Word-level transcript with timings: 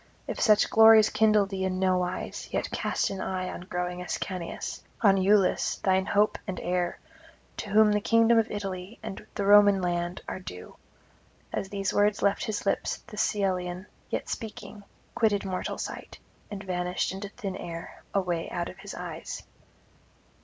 if 0.25 0.39
such 0.41 0.67
glories 0.71 1.11
kindle 1.11 1.45
thee 1.45 1.63
in 1.63 1.77
nowise, 1.77 2.47
yet 2.51 2.71
cast 2.71 3.11
an 3.11 3.21
eye 3.21 3.47
on 3.47 3.61
growing 3.61 4.01
Ascanius, 4.01 4.81
on 5.01 5.15
Iülus 5.17 5.79
thine 5.83 6.07
hope 6.07 6.39
and 6.47 6.59
heir, 6.59 6.97
to 7.57 7.69
whom 7.69 7.91
the 7.91 8.01
kingdom 8.01 8.39
of 8.39 8.49
Italy 8.49 8.97
and 9.03 9.23
the 9.35 9.45
Roman 9.45 9.79
land 9.79 10.21
are 10.27 10.39
due.' 10.39 10.75
As 11.53 11.69
these 11.69 11.93
words 11.93 12.23
left 12.23 12.45
his 12.45 12.65
lips 12.65 12.97
the 13.05 13.15
Cyllenian, 13.17 13.85
yet 14.09 14.27
speaking, 14.27 14.83
quitted 15.13 15.45
mortal 15.45 15.77
sight 15.77 16.17
and 16.49 16.63
vanished 16.63 17.11
into 17.11 17.29
thin 17.29 17.55
air 17.55 18.01
away 18.11 18.49
out 18.49 18.69
of 18.69 18.79
his 18.79 18.95
eyes. 18.95 19.43